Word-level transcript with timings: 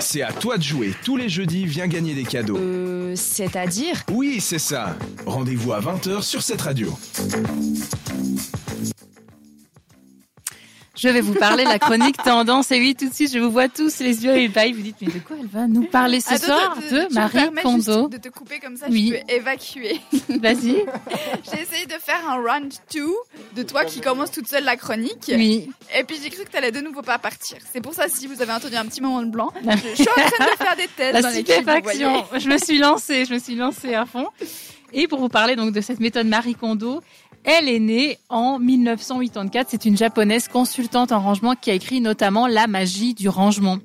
C'est 0.00 0.22
à 0.22 0.32
toi 0.32 0.58
de 0.58 0.62
jouer. 0.62 0.94
Tous 1.04 1.16
les 1.16 1.28
jeudis, 1.28 1.64
viens 1.64 1.86
gagner 1.86 2.14
des 2.14 2.24
cadeaux. 2.24 2.58
Euh, 2.58 3.14
c'est-à-dire 3.16 4.02
Oui, 4.10 4.40
c'est 4.40 4.58
ça. 4.58 4.96
Rendez-vous 5.26 5.72
à 5.72 5.80
20h 5.80 6.22
sur 6.22 6.42
cette 6.42 6.60
radio. 6.60 6.92
Je 10.94 11.08
vais 11.08 11.22
vous 11.22 11.32
parler 11.34 11.64
de 11.64 11.68
la 11.70 11.78
chronique 11.78 12.16
tendance. 12.22 12.70
Et 12.70 12.78
oui, 12.78 12.94
tout 12.94 13.08
de 13.08 13.14
suite, 13.14 13.32
je 13.32 13.38
vous 13.38 13.50
vois 13.50 13.68
tous 13.68 13.98
les 14.00 14.24
yeux 14.24 14.36
ébahis. 14.36 14.72
Vous 14.72 14.82
dites, 14.82 14.96
mais 15.00 15.08
de 15.08 15.18
quoi 15.20 15.36
elle 15.40 15.46
va 15.46 15.66
nous 15.66 15.84
parler 15.84 16.20
ce 16.20 16.34
Attends, 16.34 16.44
soir 16.46 16.74
tu- 16.76 16.88
tu 16.88 16.94
De 16.94 17.00
me 17.08 17.14
Marie 17.14 17.50
Kondo? 17.62 18.08
de 18.08 18.18
te 18.18 18.28
couper 18.28 18.58
comme 18.60 18.76
ça, 18.76 18.86
Oui. 18.90 19.14
je 19.14 19.20
peux 19.24 19.32
évacuer. 19.32 20.00
Vas-y. 20.28 20.84
J'ai 21.50 21.62
essayé 21.62 21.86
de 21.86 21.94
faire 21.98 22.20
un 22.28 22.36
round 22.36 22.72
2 22.92 23.06
de 23.56 23.62
toi 23.62 23.84
qui 23.86 24.00
commence 24.02 24.30
toute 24.30 24.46
seule 24.48 24.64
la 24.64 24.76
chronique. 24.76 25.24
Oui. 25.28 25.70
Et 25.98 26.04
puis 26.04 26.16
j'ai 26.22 26.28
cru 26.28 26.44
que 26.44 26.50
t'allais 26.50 26.72
de 26.72 26.80
nouveau 26.80 27.00
pas 27.02 27.18
partir. 27.18 27.56
C'est 27.72 27.80
pour 27.80 27.94
ça, 27.94 28.08
si 28.08 28.26
vous 28.26 28.42
avez 28.42 28.52
entendu 28.52 28.76
un 28.76 28.84
petit 28.84 29.00
moment 29.00 29.22
de 29.22 29.30
blanc, 29.30 29.50
La- 29.64 29.76
je, 29.76 29.94
suis 29.94 30.02
en 30.08 30.12
train 30.14 30.46
de 30.46 30.56
faire 30.64 30.76
des 30.76 30.88
tests 30.94 31.12
dans 31.14 31.20
La 31.20 31.20
voyez. 31.30 31.42
stupéfaction. 31.42 32.24
Je 32.38 32.48
me 32.48 32.58
suis 32.58 32.78
lancée, 32.78 33.24
je 33.24 33.32
me 33.32 33.38
suis 33.38 33.54
lancée 33.54 33.94
à 33.94 34.04
fond. 34.04 34.26
Et 34.92 35.08
pour 35.08 35.20
vous 35.20 35.30
parler 35.30 35.56
donc 35.56 35.72
de 35.72 35.80
cette 35.80 36.00
méthode 36.00 36.26
Marie 36.26 36.54
Kondo, 36.54 37.00
elle 37.44 37.68
est 37.68 37.80
née 37.80 38.18
en 38.28 38.58
1984. 38.58 39.68
C'est 39.70 39.84
une 39.84 39.96
japonaise 39.96 40.48
consultante 40.48 41.12
en 41.12 41.20
rangement 41.20 41.54
qui 41.54 41.70
a 41.70 41.74
écrit 41.74 42.00
notamment 42.00 42.46
La 42.46 42.66
magie 42.66 43.14
du 43.14 43.28
rangement. 43.28 43.78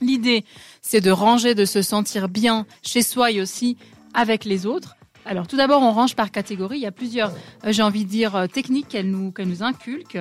L'idée, 0.00 0.44
c'est 0.80 1.00
de 1.00 1.10
ranger, 1.10 1.54
de 1.54 1.64
se 1.64 1.82
sentir 1.82 2.28
bien 2.28 2.66
chez 2.82 3.02
soi 3.02 3.32
et 3.32 3.40
aussi 3.40 3.76
avec 4.14 4.44
les 4.44 4.64
autres. 4.64 4.96
Alors 5.24 5.46
tout 5.46 5.56
d'abord, 5.56 5.82
on 5.82 5.92
range 5.92 6.14
par 6.14 6.30
catégorie. 6.30 6.78
Il 6.78 6.82
y 6.82 6.86
a 6.86 6.92
plusieurs, 6.92 7.32
euh, 7.64 7.72
j'ai 7.72 7.82
envie 7.82 8.04
de 8.04 8.08
dire, 8.08 8.34
euh, 8.34 8.46
techniques 8.46 8.88
qu'elle 8.88 9.10
nous, 9.10 9.30
qu'elle 9.32 9.48
nous 9.48 9.62
inculque. 9.62 10.18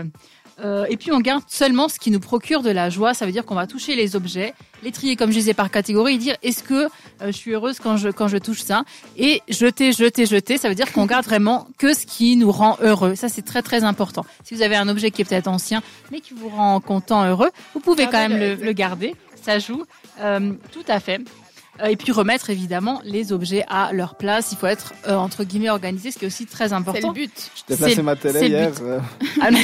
Euh, 0.63 0.85
et 0.89 0.97
puis 0.97 1.11
on 1.11 1.19
garde 1.19 1.43
seulement 1.47 1.87
ce 1.87 1.99
qui 1.99 2.09
nous 2.09 2.19
procure 2.19 2.63
de 2.63 2.71
la 2.71 2.89
joie. 2.89 3.13
Ça 3.13 3.25
veut 3.25 3.31
dire 3.31 3.45
qu'on 3.45 3.55
va 3.55 3.67
toucher 3.67 3.95
les 3.95 4.15
objets, 4.15 4.53
les 4.83 4.91
trier 4.91 5.15
comme 5.15 5.29
je 5.31 5.37
disais 5.37 5.53
par 5.53 5.69
catégorie, 5.69 6.15
et 6.15 6.17
dire 6.17 6.35
est-ce 6.41 6.63
que 6.63 6.85
euh, 6.85 6.87
je 7.27 7.31
suis 7.31 7.51
heureuse 7.51 7.79
quand 7.79 7.97
je 7.97 8.09
quand 8.09 8.27
je 8.27 8.37
touche 8.37 8.61
ça? 8.63 8.83
Et 9.17 9.41
jeter, 9.49 9.91
jeter, 9.91 10.25
jeter. 10.25 10.57
Ça 10.57 10.67
veut 10.69 10.75
dire 10.75 10.91
qu'on 10.91 11.05
garde 11.05 11.25
vraiment 11.25 11.67
que 11.77 11.93
ce 11.93 12.05
qui 12.07 12.35
nous 12.37 12.51
rend 12.51 12.77
heureux. 12.81 13.13
Ça 13.15 13.29
c'est 13.29 13.43
très 13.43 13.61
très 13.61 13.83
important. 13.83 14.25
Si 14.43 14.55
vous 14.55 14.63
avez 14.63 14.75
un 14.75 14.89
objet 14.89 15.11
qui 15.11 15.21
est 15.21 15.25
peut-être 15.25 15.47
ancien 15.47 15.83
mais 16.11 16.21
qui 16.21 16.33
vous 16.33 16.49
rend 16.49 16.79
content, 16.79 17.23
heureux, 17.25 17.51
vous 17.73 17.79
pouvez 17.79 18.05
quand 18.05 18.13
même 18.13 18.31
Gardez-le, 18.31 18.55
le, 18.55 18.65
le 18.65 18.71
garder. 18.73 19.15
Ça 19.43 19.59
joue 19.59 19.83
Euh, 20.19 20.53
tout 20.71 20.83
à 20.87 20.99
fait. 20.99 21.21
Euh, 21.81 21.87
Et 21.87 21.95
puis 21.95 22.11
remettre 22.11 22.49
évidemment 22.49 23.01
les 23.03 23.31
objets 23.33 23.63
à 23.67 23.93
leur 23.93 24.15
place. 24.15 24.51
Il 24.51 24.57
faut 24.57 24.67
être 24.67 24.93
euh, 25.07 25.15
entre 25.15 25.43
guillemets 25.43 25.69
organisé, 25.69 26.11
ce 26.11 26.17
qui 26.17 26.25
est 26.25 26.27
aussi 26.27 26.45
très 26.45 26.69
C'est 26.69 26.73
important. 26.73 27.09
le 27.09 27.13
but. 27.13 27.51
J'ai 27.69 27.75
placé 27.75 27.95
C'est- 27.95 28.01
ma 28.01 28.15
c'est 28.15 28.33
télé 28.33 28.47
hier. 28.47 28.71
euh, 28.81 28.99
Ah, 29.41 29.51
non. 29.51 29.59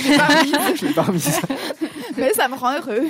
je 0.80 0.86
l'ai 0.86 0.94
pas 0.94 1.02
remise. 1.08 1.40
Mais 2.18 2.32
ça 2.34 2.48
me 2.48 2.56
rend 2.56 2.74
heureux. 2.78 3.08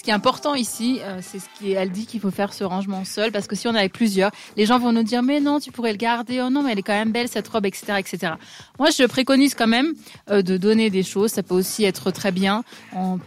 Ce 0.00 0.02
qui 0.02 0.08
est 0.08 0.14
important 0.14 0.54
ici, 0.54 0.98
euh, 1.02 1.18
c'est 1.20 1.40
ce 1.40 1.44
qu'elle 1.60 1.90
dit 1.90 2.06
qu'il 2.06 2.20
faut 2.20 2.30
faire 2.30 2.54
ce 2.54 2.64
rangement 2.64 3.04
seul, 3.04 3.32
parce 3.32 3.46
que 3.46 3.54
si 3.54 3.68
on 3.68 3.74
est 3.74 3.78
avec 3.80 3.92
plusieurs, 3.92 4.30
les 4.56 4.64
gens 4.64 4.78
vont 4.78 4.92
nous 4.92 5.02
dire 5.02 5.22
mais 5.22 5.40
non, 5.40 5.60
tu 5.60 5.72
pourrais 5.72 5.90
le 5.92 5.98
garder, 5.98 6.40
oh 6.40 6.48
non, 6.48 6.62
mais 6.62 6.72
elle 6.72 6.78
est 6.78 6.82
quand 6.82 6.94
même 6.94 7.12
belle 7.12 7.28
cette 7.28 7.46
robe, 7.48 7.66
etc., 7.66 7.96
etc. 7.98 8.32
Moi, 8.78 8.88
je 8.96 9.04
préconise 9.04 9.54
quand 9.54 9.66
même 9.66 9.92
euh, 10.30 10.40
de 10.40 10.56
donner 10.56 10.88
des 10.88 11.02
choses. 11.02 11.32
Ça 11.32 11.42
peut 11.42 11.54
aussi 11.54 11.84
être 11.84 12.10
très 12.12 12.32
bien. 12.32 12.64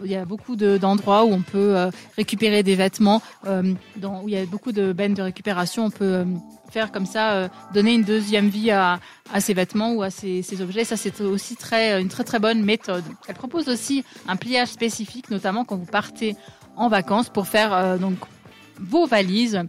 Il 0.04 0.10
y 0.10 0.16
a 0.16 0.24
beaucoup 0.24 0.56
de- 0.56 0.76
d'endroits 0.76 1.24
où 1.24 1.28
on 1.32 1.42
peut 1.42 1.76
euh, 1.76 1.90
récupérer 2.16 2.64
des 2.64 2.74
vêtements, 2.74 3.22
où 3.46 4.28
il 4.28 4.34
y 4.34 4.36
a 4.36 4.44
beaucoup 4.44 4.72
de 4.72 4.92
bennes 4.92 5.14
de 5.14 5.22
récupération. 5.22 5.84
On 5.84 5.90
peut 5.90 6.24
faire 6.72 6.90
comme 6.90 7.06
ça, 7.06 7.50
donner 7.72 7.94
une 7.94 8.02
deuxième 8.02 8.48
vie 8.48 8.72
à, 8.72 8.98
à 9.32 9.40
ces 9.40 9.54
vêtements 9.54 9.92
ou 9.92 10.02
à 10.02 10.10
ces, 10.10 10.42
ces 10.42 10.60
objets. 10.60 10.82
Ça, 10.84 10.96
c'est 10.96 11.20
aussi 11.20 11.54
très, 11.54 12.00
une 12.02 12.08
très 12.08 12.24
très 12.24 12.40
bonne 12.40 12.64
méthode. 12.64 13.04
Elle 13.28 13.36
propose 13.36 13.68
aussi 13.68 14.02
un 14.26 14.34
pliage 14.34 14.70
spécifique, 14.70 15.30
notamment 15.30 15.64
quand 15.64 15.76
vous 15.76 15.84
partez 15.86 16.34
en 16.76 16.88
vacances 16.88 17.28
pour 17.28 17.46
faire 17.46 17.72
euh, 17.72 17.98
donc 17.98 18.18
vos 18.78 19.06
valises. 19.06 19.60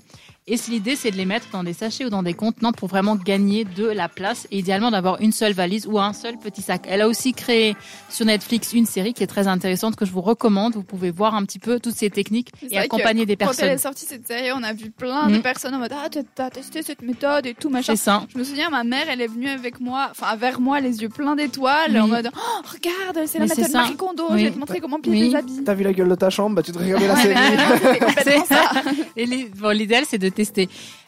Et 0.47 0.57
l'idée, 0.69 0.95
c'est 0.95 1.09
de 1.09 1.17
les 1.17 1.25
mettre 1.25 1.47
dans 1.51 1.63
des 1.63 1.73
sachets 1.73 2.06
ou 2.06 2.11
dans 2.11 2.22
des 2.22 2.35
contenants 2.35 2.72
pour 2.72 2.88
vraiment 2.88 3.16
gagner 3.16 3.63
de 3.66 3.88
la 3.88 4.07
place 4.07 4.47
et 4.51 4.59
idéalement 4.59 4.91
d'avoir 4.91 5.19
une 5.19 5.31
seule 5.31 5.53
valise 5.53 5.88
ou 5.88 5.97
un 5.97 6.13
seul 6.13 6.38
petit 6.38 6.61
sac. 6.61 6.83
Elle 6.88 7.01
a 7.01 7.07
aussi 7.07 7.33
créé 7.33 7.75
sur 8.11 8.28
Netflix 8.28 8.72
une 8.73 8.85
série 8.85 9.16
qui 9.16 9.23
est 9.23 9.28
très 9.28 9.47
intéressante 9.47 9.95
que 9.95 10.05
je 10.05 10.11
vous 10.11 10.22
recommande. 10.22 10.75
Vous 10.75 10.84
pouvez 10.84 11.09
voir 11.09 11.34
un 11.34 11.44
petit 11.45 11.57
peu 11.57 11.79
toutes 11.79 11.95
ces 11.95 12.11
techniques 12.11 12.51
et 12.69 12.78
accompagner 12.78 13.25
des 13.25 13.35
Quand 13.38 13.45
elle 13.45 13.47
personnes. 13.55 13.69
est 13.69 13.78
sortie 13.79 14.05
cette 14.05 14.28
série, 14.28 14.51
on 14.55 14.61
a 14.61 14.72
vu 14.73 14.91
plein 14.91 15.29
de 15.29 15.38
Mhm. 15.38 15.41
personnes 15.41 15.73
en 15.73 15.79
mode 15.79 15.94
Ah, 15.95 16.09
t'as- 16.35 16.51
testé 16.51 16.84
cette 16.84 17.01
méthode 17.01 17.47
et 17.47 17.55
tout, 17.55 17.69
machin. 17.72 17.95
C'est 17.95 18.03
ça. 18.03 18.28
Je 18.31 18.38
me 18.38 18.44
souviens, 18.44 18.69
ma 18.69 18.84
mère, 18.84 19.07
elle 19.09 19.22
est 19.22 19.28
venue 19.28 19.50
avec 19.50 19.79
moi, 19.79 20.09
enfin 20.11 20.35
vers 20.35 20.61
moi, 20.61 20.79
les 20.79 21.01
yeux 21.01 21.09
pleins 21.09 21.35
d'étoiles, 21.35 21.89
Oui. 21.94 22.00
en 22.00 22.07
mode 22.07 22.29
oh, 22.31 22.61
Regarde, 22.72 23.28
c'est 23.28 23.39
la 23.39 23.45
méthode. 23.47 23.72
Marie 23.73 23.95
Kondo, 23.95 24.25
Oui. 24.29 24.41
je 24.41 24.45
vais 24.45 24.51
te 24.51 24.59
montrer 24.59 24.79
comment 24.79 25.00
plier 25.00 25.29
Oui. 25.29 25.35
habits. 25.35 25.63
T'as 25.66 25.73
vu 25.73 25.84
la 25.84 25.91
gueule 25.94 26.09
de 26.09 26.13
ta 26.13 26.29
chambre? 26.29 26.55
Bah 26.55 26.61
tu 26.61 26.72
te 26.72 26.78
regarder 26.78 27.07
la 27.07 27.16
série. 27.16 27.35
c'est 28.23 28.45
ça. 28.45 28.69
Et 29.17 29.25
les- 29.25 29.45
bon, 29.45 29.69
l'idéal, 29.75 30.03
c'est 30.07 30.19
de 30.19 30.29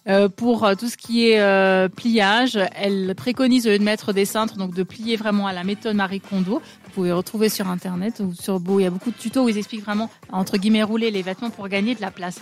Euh, 0.08 0.30
pour 0.30 0.64
euh, 0.64 0.76
tout 0.76 0.88
ce 0.88 0.96
qui 0.96 1.30
est 1.30 1.42
euh, 1.42 1.90
pliage, 1.90 2.58
elle 2.76 3.14
préconise 3.16 3.68
au 3.68 3.72
lieu 3.72 3.80
de 3.80 3.84
mettre 3.84 4.14
des 4.14 4.24
cintres, 4.24 4.56
donc 4.56 4.74
de 4.74 4.84
plier 4.84 5.18
vraiment 5.18 5.48
à 5.48 5.54
la 5.54 5.66
méthode 5.66 5.96
Marie 5.96 6.22
Kondo. 6.22 6.62
Vous 6.86 6.92
pouvez 6.94 7.12
retrouver 7.12 7.50
sur 7.50 7.68
internet 7.68 8.22
ou 8.22 8.34
sur. 8.34 8.62
Il 8.70 8.84
y 8.84 8.86
a 8.86 8.90
beaucoup 8.90 9.12
de 9.12 9.18
tutos 9.18 9.44
où 9.44 9.50
ils 9.50 9.58
expliquent 9.58 9.84
vraiment 9.84 10.10
entre 10.32 10.58
guillemets 10.58 10.84
rouler 10.84 11.12
les 11.12 11.24
vêtements 11.24 11.50
pour 11.50 11.68
gagner 11.68 11.94
de 11.94 12.02
la 12.02 12.12
place. 12.12 12.40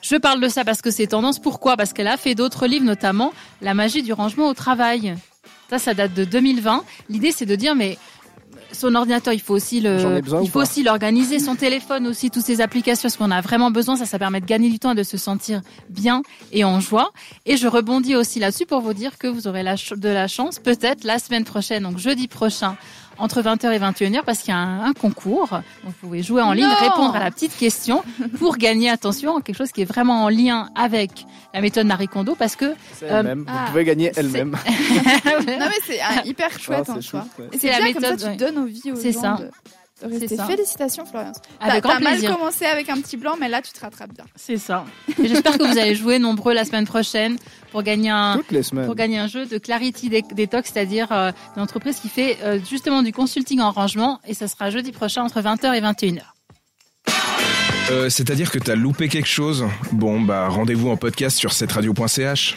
Je 0.00 0.16
parle 0.16 0.40
de 0.40 0.48
ça 0.48 0.64
parce 0.64 0.82
que 0.82 0.90
c'est 0.90 1.08
tendance. 1.08 1.38
Pourquoi? 1.38 1.76
Parce 1.76 1.92
qu'elle 1.92 2.08
a 2.08 2.16
fait 2.16 2.34
d'autres 2.34 2.66
livres, 2.66 2.84
notamment 2.84 3.32
La 3.60 3.74
magie 3.74 4.02
du 4.02 4.12
rangement 4.12 4.48
au 4.48 4.54
travail. 4.54 5.14
Ça, 5.70 5.78
ça 5.78 5.94
date 5.94 6.14
de 6.14 6.24
2020. 6.24 6.84
L'idée, 7.08 7.32
c'est 7.32 7.46
de 7.46 7.56
dire, 7.56 7.74
mais 7.74 7.98
son 8.74 8.94
ordinateur, 8.94 9.32
il 9.32 9.40
faut 9.40 9.54
aussi 9.54 9.80
le, 9.80 10.20
besoin 10.20 10.42
il 10.42 10.50
faut 10.50 10.60
aussi 10.60 10.82
l'organiser, 10.82 11.38
son 11.38 11.54
téléphone 11.54 12.06
aussi, 12.06 12.30
toutes 12.30 12.44
ces 12.44 12.60
applications, 12.60 13.02
parce 13.02 13.16
qu'on 13.16 13.30
a 13.30 13.40
vraiment 13.40 13.70
besoin. 13.70 13.96
Ça, 13.96 14.06
ça 14.06 14.18
permet 14.18 14.40
de 14.40 14.46
gagner 14.46 14.70
du 14.70 14.78
temps 14.78 14.92
et 14.92 14.94
de 14.94 15.02
se 15.02 15.16
sentir 15.16 15.62
bien 15.88 16.22
et 16.52 16.64
en 16.64 16.80
joie. 16.80 17.12
Et 17.46 17.56
je 17.56 17.66
rebondis 17.66 18.16
aussi 18.16 18.40
là-dessus 18.40 18.66
pour 18.66 18.80
vous 18.80 18.94
dire 18.94 19.18
que 19.18 19.26
vous 19.26 19.46
aurez 19.46 19.62
la 19.62 19.76
de 19.76 20.08
la 20.08 20.28
chance, 20.28 20.58
peut-être 20.58 21.04
la 21.04 21.18
semaine 21.18 21.44
prochaine, 21.44 21.82
donc 21.82 21.98
jeudi 21.98 22.28
prochain, 22.28 22.76
entre 23.18 23.42
20h 23.42 23.72
et 23.72 23.78
21h, 23.78 24.22
parce 24.24 24.38
qu'il 24.40 24.50
y 24.50 24.56
a 24.56 24.58
un, 24.58 24.84
un 24.84 24.92
concours. 24.92 25.48
Donc, 25.50 25.62
vous 25.84 25.92
pouvez 26.08 26.22
jouer 26.22 26.42
en 26.42 26.52
ligne, 26.52 26.66
Non 26.66 26.74
répondre 26.74 27.14
à 27.16 27.20
la 27.20 27.30
petite 27.30 27.56
question 27.56 28.02
pour 28.38 28.56
gagner, 28.56 28.90
attention, 28.90 29.40
quelque 29.40 29.56
chose 29.56 29.72
qui 29.72 29.82
est 29.82 29.86
vraiment 29.86 30.24
en 30.24 30.28
lien 30.28 30.68
avec 30.74 31.26
la 31.52 31.60
méthode 31.60 31.86
Marie 31.86 32.08
Kondo, 32.08 32.34
parce 32.34 32.56
que 32.56 32.74
C'est 32.92 33.10
Euh, 33.10 33.20
elle-même. 33.20 33.44
ah, 33.48 33.64
Vous 33.66 33.70
pouvez 33.72 33.84
gagner 33.84 34.12
elle-même. 34.16 34.56
Non, 35.24 35.40
mais 35.46 35.80
c'est 35.86 36.00
un 36.00 36.22
hyper 36.24 36.58
chouette 36.58 36.84
Ah, 36.88 36.92
en 36.92 37.00
chouette, 37.00 37.22
ouais. 37.38 37.46
Et 37.52 37.58
C'est 37.58 37.66
c'est 37.68 37.70
la 37.72 37.78
bien, 37.84 37.92
comme 37.92 38.02
méthode, 38.02 38.20
ça, 38.20 38.26
tu 38.26 38.30
ouais. 38.32 38.36
donnes 38.36 38.58
envie 38.58 38.92
aux 38.92 38.96
C'est 38.96 39.12
gens 39.12 39.20
ça. 39.20 39.36
de, 39.40 39.50
ça. 39.98 40.46
Félicitations, 40.46 41.06
Florence. 41.06 41.36
avec 41.60 41.74
T'as 41.74 41.80
grand 41.80 41.92
t'as 41.94 42.00
mal 42.00 42.12
plaisir. 42.18 42.36
commencé 42.36 42.64
avec 42.66 42.88
un 42.88 43.00
petit 43.00 43.16
blanc, 43.16 43.34
mais 43.38 43.48
là, 43.48 43.62
tu 43.62 43.72
te 43.72 43.80
rattrapes 43.80 44.12
bien. 44.14 44.24
C'est 44.36 44.56
ça. 44.58 44.84
J'espère 45.22 45.56
que 45.58 45.62
vous 45.64 45.78
allez 45.78 45.94
jouer 45.94 46.18
nombreux 46.18 46.52
la 46.52 46.64
semaine 46.64 46.84
prochaine 46.86 47.36
pour 47.72 47.82
gagner 47.82 48.10
un, 48.10 48.36
Toutes 48.38 48.50
les 48.52 48.62
semaines. 48.62 48.86
pour 48.86 48.94
gagner 48.96 49.18
un 49.18 49.26
jeu 49.28 49.46
de 49.46 49.58
Clarity 49.58 50.08
De- 50.08 50.34
Detox, 50.34 50.70
c'est-à-dire 50.72 51.12
euh, 51.12 51.30
une 51.56 51.62
entreprise 51.62 51.98
qui 52.00 52.08
fait 52.08 52.38
euh, 52.42 52.58
justement 52.68 53.02
du 53.02 53.12
consulting 53.12 53.60
en 53.60 53.70
rangement 53.70 54.20
et 54.26 54.34
ça 54.34 54.48
sera 54.48 54.70
jeudi 54.70 54.90
prochain 54.92 55.22
entre 55.22 55.40
20h 55.40 55.74
et 55.74 55.80
21h. 55.80 56.20
Euh, 57.90 58.08
C'est-à-dire 58.08 58.50
que 58.50 58.58
t'as 58.58 58.74
loupé 58.76 59.08
quelque 59.08 59.28
chose? 59.28 59.66
Bon, 59.92 60.20
bah 60.20 60.48
rendez-vous 60.48 60.88
en 60.88 60.96
podcast 60.96 61.36
sur 61.36 61.52
cetteradio.ch. 61.52 62.56